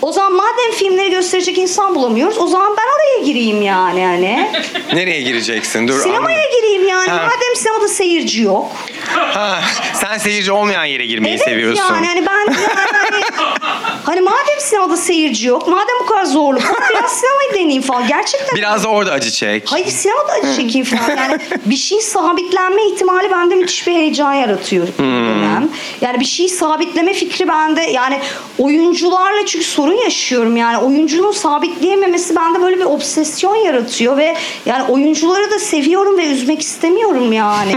[0.06, 4.52] O zaman madem filmleri gösterecek insan bulamıyoruz o zaman ben oraya gireyim yani yani.
[4.94, 5.88] Nereye gireceksin?
[5.88, 6.00] Dur.
[6.00, 6.52] Sinemaya anladım.
[6.58, 7.10] gireyim yani.
[7.10, 7.16] Ha.
[7.16, 8.72] Madem sinemada seyirci yok.
[9.16, 9.62] Ha,
[9.94, 11.84] sen seyirci olmayan yere girmeyi Evet seviyorsun.
[11.94, 13.24] yani hani ben yani
[14.04, 18.08] hani, madem sinemada seyirci yok, madem bu kadar zorluk biraz sinemayı deneyeyim falan.
[18.08, 19.64] Gerçekten Biraz da orada acı çek.
[19.72, 21.18] Hayır sinemada acı çekeyim falan.
[21.18, 24.88] Yani bir şey sabitlenme ihtimali bende müthiş bir heyecan yaratıyor.
[24.88, 25.70] Hmm.
[26.02, 28.20] Yani bir şeyi sabitleme fikri bende yani
[28.58, 35.52] oyuncularla çünkü sorun yaşıyorum yani oyuncunun sabitleyememesi bende böyle bir obsesyon yaratıyor ve yani oyuncuları
[35.52, 37.72] da seviyorum ve üzmek istemiyorum yani.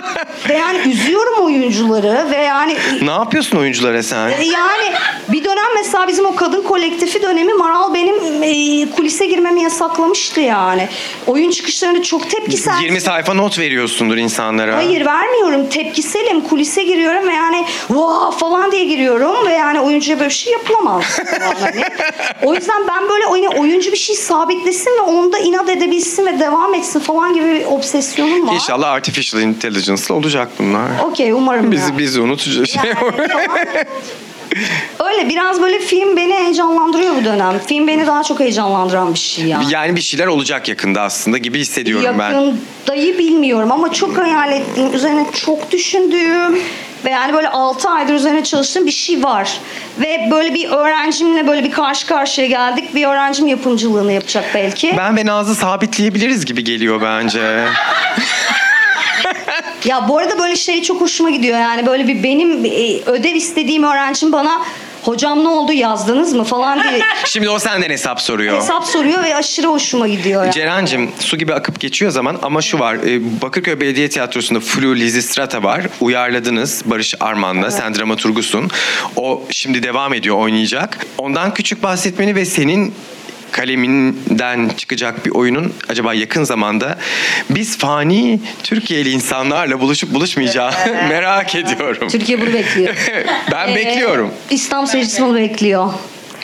[0.48, 4.28] ve yani üzüyorum oyuncuları ve yani Ne yapıyorsun oyunculara sen?
[4.28, 4.92] e, yani
[5.28, 10.88] bir dönem mesela bizim o kadın kolektifi dönemi Maral benim e, kulise girmemi yasaklamıştı yani.
[11.26, 12.82] Oyun çıkışlarında çok tepkisel.
[12.82, 14.76] 20 sayfa not veriyorsundur insanlara.
[14.76, 15.68] Hayır vermiyorum.
[15.68, 16.40] Tepkiselim.
[16.40, 21.04] Kulise giriyorum ve yani vaa falan diye giriyorum ve yani oyuncuya böyle bir şey yapılamaz.
[21.60, 21.84] hani.
[22.42, 26.74] O yüzden ben böyle oyun- oyuncu bir şey sabitlesin ve onda inat edebilsin ve devam
[26.74, 28.54] etsin falan gibi bir obsesyonum var.
[28.54, 30.88] İnşallah artificial intelligence'la olacak bunlar.
[31.04, 31.70] Okey umarım ya.
[31.72, 32.82] Bizi bizi unutacak şey.
[32.84, 33.14] Yani falan.
[35.06, 37.58] Öyle biraz böyle film beni heyecanlandırıyor bu dönem.
[37.66, 39.64] Film beni daha çok heyecanlandıran bir şey yani.
[39.72, 42.30] yani bir şeyler olacak yakında aslında gibi hissediyorum ben.
[42.30, 46.58] Yakındayı bilmiyorum ama çok hayal ettiğim, üzerine çok düşündüğüm
[47.04, 49.58] ve yani böyle 6 aydır üzerine çalıştığım bir şey var.
[50.00, 52.94] Ve böyle bir öğrencimle böyle bir karşı karşıya geldik.
[52.94, 54.94] Bir öğrencim yapımcılığını yapacak belki.
[54.98, 57.64] Ben ve Nazlı sabitleyebiliriz gibi geliyor bence.
[59.84, 63.82] Ya bu arada böyle şey çok hoşuma gidiyor yani böyle bir benim e, ödev istediğim
[63.82, 64.62] öğrencim bana
[65.04, 68.56] hocam ne oldu yazdınız mı falan diye Şimdi o senden hesap soruyor.
[68.56, 70.42] hesap soruyor ve aşırı hoşuma gidiyor.
[70.42, 70.52] Yani.
[70.52, 75.62] Ceren'cim su gibi akıp geçiyor zaman ama şu var e, Bakırköy Belediye Tiyatrosu'nda Flu Lizistrata
[75.62, 78.70] var uyarladınız Barış Arman'la sen dramaturgusun
[79.16, 82.94] o şimdi devam ediyor oynayacak ondan küçük bahsetmeni ve senin
[83.54, 86.98] kaleminden çıkacak bir oyunun acaba yakın zamanda
[87.50, 90.72] biz fani Türkiye'li insanlarla buluşup buluşmayacağı
[91.08, 92.08] merak ediyorum.
[92.08, 92.94] Türkiye bunu bekliyor.
[93.52, 94.30] Ben Ee, bekliyorum.
[94.50, 95.92] İslam seyircisi bunu bekliyor.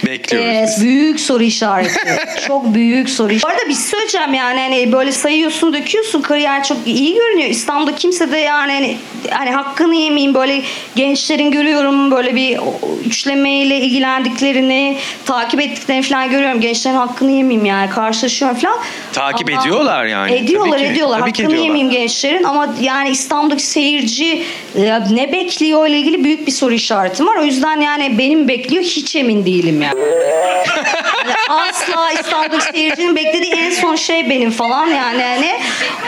[0.06, 0.84] Bekliyoruz biz.
[0.84, 2.18] büyük soru işareti.
[2.46, 3.46] çok büyük soru işareti.
[3.46, 7.48] Bu arada bir şey söyleyeceğim yani hani böyle sayıyorsun döküyorsun kariyer çok iyi görünüyor.
[7.50, 8.96] İstanbul'da kimse de yani hani,
[9.30, 10.62] hani hakkını yemeyeyim böyle
[10.96, 12.58] gençlerin görüyorum böyle bir
[13.06, 16.60] üçlemeyle ilgilendiklerini takip ettiklerini falan görüyorum.
[16.60, 18.78] Gençlerin hakkını yemeyeyim yani karşılaşıyorum falan.
[19.12, 20.34] Takip Ama- ediyorlar yani.
[20.34, 21.18] Ediyorlar Tabii ki, ediyorlar.
[21.20, 21.64] tabii hakkını ediyorlar.
[21.66, 24.42] yemeyeyim gençlerin ama yani İstanbul'daki seyirci
[24.76, 27.36] e, ne bekliyor ile ilgili büyük bir soru işaretim var.
[27.36, 29.89] O yüzden yani benim bekliyor hiç emin değilim yani.
[29.98, 35.60] Yani asla İstanbul'daki seyircinin beklediği en son şey benim falan yani hani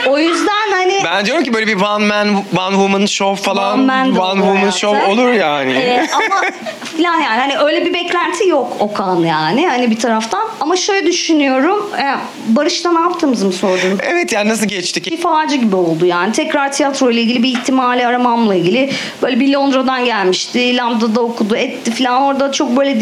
[0.07, 3.85] o yüzden hani Ben diyorum ki böyle bir one man, one woman show falan, One
[3.85, 5.73] man de olur woman show olur yani.
[5.73, 6.41] Ee, ama
[6.97, 10.43] falan yani hani öyle bir beklenti yok Okan yani hani bir taraftan.
[10.59, 11.89] Ama şöyle düşünüyorum.
[11.99, 12.15] E,
[12.47, 13.99] Barış'ta ne yaptığımızı mı sordun?
[14.03, 15.11] Evet yani nasıl geçtik?
[15.11, 16.31] Bir faci gibi oldu yani.
[16.33, 18.91] Tekrar tiyatro ile ilgili bir ihtimali aramamla ilgili.
[19.21, 20.77] Böyle bir Londra'dan gelmişti.
[20.77, 22.21] Lambda'da okudu etti falan.
[22.21, 22.99] Orada çok böyle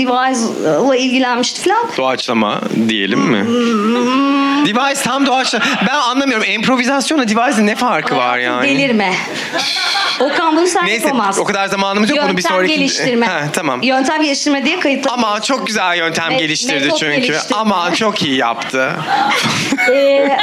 [0.73, 1.89] device'la ilgilenmişti falan.
[1.97, 3.41] Doğaçlama diyelim mi?
[3.43, 4.65] Hmm.
[4.65, 5.65] Device tam doğaçlama.
[5.87, 6.45] Ben anlamıyorum.
[6.49, 8.67] Improvizasyonla device'in ne farkı var yani?
[8.69, 9.13] Delirme.
[10.19, 11.41] Okan bunu sen Neyse yapamazsın.
[11.41, 12.15] o kadar zamanımız yok.
[12.17, 12.73] Yöntem Bunu bir sonraki...
[12.73, 13.25] geliştirme.
[13.25, 13.81] Ha, tamam.
[13.81, 15.13] Yöntem geliştirme diye kayıtlar.
[15.13, 17.15] Ama çok güzel yöntem Met- geliştirdi metot çünkü.
[17.21, 17.55] geliştirdi.
[17.55, 18.91] Ama çok iyi yaptı.
[19.89, 20.37] Ee,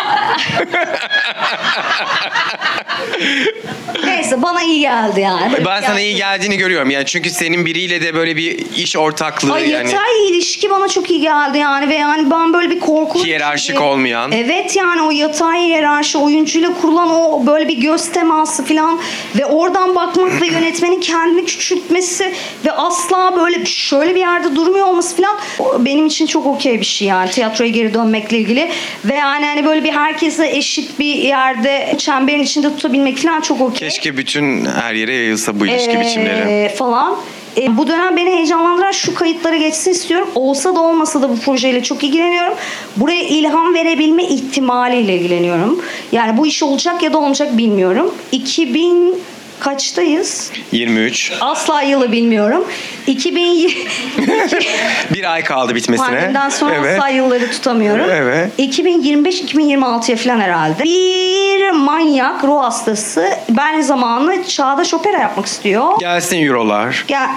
[4.04, 5.52] Neyse bana iyi geldi yani.
[5.66, 6.90] Ben bir sana iyi geldiğini görüyorum.
[6.90, 9.92] Yani çünkü senin biriyle de böyle bir iş ortaklığı Ay yani.
[9.92, 13.80] yatay ilişki bana çok iyi geldi yani ve yani ben böyle bir korkulu Hiyerarşik gibi-
[13.80, 14.32] olmayan.
[14.32, 19.00] Evet yani o yatay hiyerarşi oyuncuyla kurulan o böyle bir göz teması falan
[19.38, 25.16] ve oradan bakmak ve yönetmenin kendini küçültmesi ve asla böyle şöyle bir yerde durmuyor olması
[25.16, 28.70] falan o benim için çok okey bir şey yani tiyatroya geri dönmekle ilgili
[29.04, 33.88] ve yani hani böyle bir herkese eşit bir yerde çemberin içinde tutabilmek falan çok okey.
[33.88, 36.68] Keşke bütün her yere yayılsa bu ilişki Ee, biçimleri.
[36.74, 37.16] falan.
[37.56, 40.28] E, bu dönem beni heyecanlandıran şu kayıtlara geçsin istiyorum.
[40.34, 42.54] Olsa da olmasa da bu projeyle çok ilgileniyorum.
[42.96, 45.82] Buraya ilham verebilme ihtimaliyle ilgileniyorum.
[46.12, 48.14] Yani bu iş olacak ya da olmayacak bilmiyorum.
[48.32, 49.14] 2000
[49.60, 50.50] kaçtayız?
[50.72, 51.32] 23.
[51.40, 52.64] Asla yılı bilmiyorum.
[53.06, 53.74] 2020
[55.14, 56.06] Bir ay kaldı bitmesine.
[56.06, 56.98] Pandemiden sonra evet.
[56.98, 58.06] asla yılları tutamıyorum.
[58.10, 58.52] Evet.
[58.58, 60.82] 2025-2026'ya falan herhalde.
[60.84, 66.00] Bir manyak ruh hastası ben zamanlı çağdaş opera yapmak istiyor.
[66.00, 67.04] Gelsin eurolar.
[67.08, 67.28] Gel.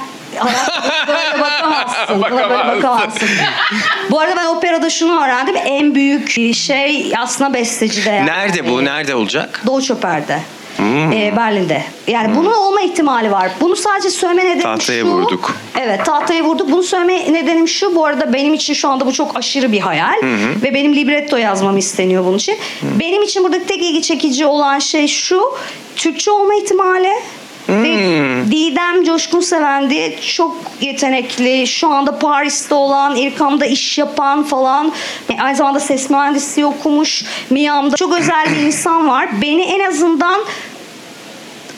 [1.07, 2.17] Böyle bakamazsın.
[2.17, 2.77] Buna böyle Bakamazsın.
[2.84, 3.29] bakamazsın.
[4.12, 5.55] Bu arada ben operada şunu öğrendim.
[5.65, 8.10] En büyük şey aslında bestecide.
[8.10, 8.27] Yani.
[8.27, 8.86] Nerede bu?
[8.86, 9.62] Nerede olacak?
[9.65, 10.39] Doğu Çöper'de.
[10.77, 11.12] Hmm.
[11.12, 11.84] Ee, Berlin'de.
[12.07, 13.51] Yani bunun olma ihtimali var.
[13.62, 15.07] Bunu sadece söyleme nedenim Tahtaya şu.
[15.07, 15.55] vurduk.
[15.81, 16.71] Evet tahtaya vurduk.
[16.71, 17.95] Bunu söyleme nedenim şu.
[17.95, 20.15] Bu arada benim için şu anda bu çok aşırı bir hayal.
[20.63, 22.57] Ve benim libretto yazmam isteniyor bunun için.
[22.99, 25.41] Benim için buradaki tek ilgi çekici olan şey şu.
[25.95, 27.12] Türkçe olma ihtimali.
[27.69, 27.91] Ve
[28.51, 28.80] Didem
[29.12, 34.91] Coşkun Seven diye çok yetenekli, şu anda Paris'te olan, İrkam'da iş yapan falan.
[35.30, 37.26] E, Aynı zamanda ses mühendisliği okumuş.
[37.50, 39.30] Miami'da çok özel bir insan var.
[39.41, 40.41] Beni en azından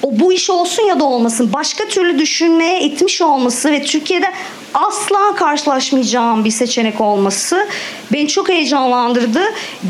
[0.04, 4.28] o bu iş olsun ya da olmasın başka türlü düşünmeye itmiş olması ve Türkiye'de
[4.73, 7.67] asla karşılaşmayacağım bir seçenek olması
[8.13, 9.41] beni çok heyecanlandırdı.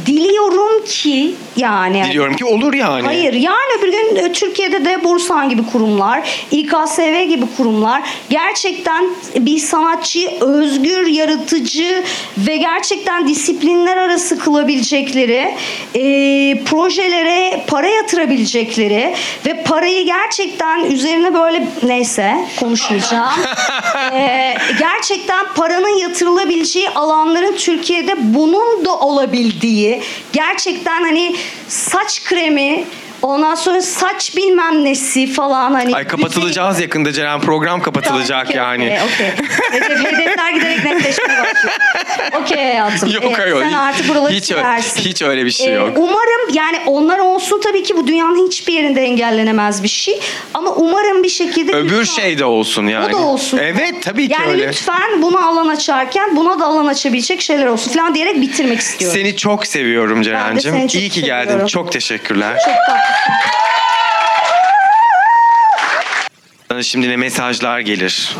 [0.05, 3.05] Diliyorum ki yani Diliyorum ki olur yani.
[3.05, 9.59] Hayır yarın öbür gün e, Türkiye'de de Bursan gibi kurumlar, İKSV gibi kurumlar gerçekten bir
[9.59, 12.03] sanatçıyı özgür, yaratıcı
[12.37, 15.55] ve gerçekten disiplinler arası kılabilecekleri
[15.95, 19.13] e, projelere para yatırabilecekleri
[19.45, 23.33] ve parayı gerçekten üzerine böyle neyse konuşmayacağım.
[24.13, 30.01] E, gerçekten paranın yatırılabileceği alanların Türkiye'de bunun da olabildiği
[30.33, 31.35] gerçekten hani
[31.67, 32.85] saç kremi
[33.23, 35.95] Ondan sonra saç bilmem nesi falan hani.
[35.95, 37.41] Ay kapatılacağız yakında Ceren.
[37.41, 38.99] Program kapatılacak Okey, yani.
[39.13, 39.27] Okey.
[39.71, 41.75] Hedef, hedefler giderek netleşmeye başlıyor.
[42.41, 43.09] Okey hayatım.
[43.11, 43.55] Yok Evet, hayır.
[43.61, 45.01] Sen artık buraları hiç, silersin.
[45.01, 45.89] hiç öyle bir şey Ee, yok.
[45.97, 50.19] Umarım yani onlar olsun tabii ki bu dünyanın hiçbir yerinde engellenemez bir şey.
[50.53, 53.15] Ama umarım bir şekilde Öbür lütfen- şey de olsun yani.
[53.15, 53.57] O da olsun.
[53.57, 54.67] Evet tabii ki yani öyle.
[54.67, 59.17] lütfen buna alan açarken buna da alan açabilecek şeyler olsun falan diyerek bitirmek istiyorum.
[59.19, 60.87] Seni çok seviyorum Ceren'cim.
[60.93, 61.43] İyi ki geldin.
[61.43, 61.67] seviyorum.
[61.67, 62.57] Çok teşekkürler.
[62.65, 63.12] Çok tatlısın.
[66.69, 68.35] Bana şimdi ne mesajlar gelir.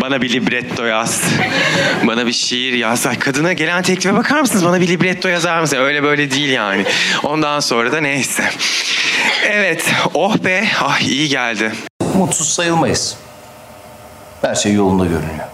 [0.00, 1.22] Bana bir libretto yaz.
[2.06, 3.06] Bana bir şiir yaz.
[3.06, 4.64] Ay, kadına gelen teklife bakar mısınız?
[4.64, 5.76] Bana bir libretto yazar mısın?
[5.76, 6.84] Öyle böyle değil yani.
[7.22, 8.44] Ondan sonra da neyse.
[9.44, 9.92] Evet.
[10.14, 10.64] Oh be.
[10.82, 11.72] Ah iyi geldi.
[12.14, 13.16] Mutsuz sayılmayız.
[14.42, 15.46] Her şey yolunda görünüyor.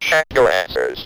[0.00, 1.04] Check your answers.